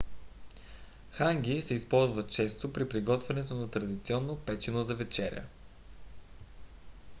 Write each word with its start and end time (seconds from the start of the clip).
ханги 1.11 1.61
се 1.61 1.73
използва 1.73 2.27
често 2.27 2.73
при 2.73 2.89
приготвянето 2.89 3.55
на 3.55 3.67
традиционно 3.71 4.35
печено 4.35 4.83
за 4.83 4.95
вечеря 4.95 5.45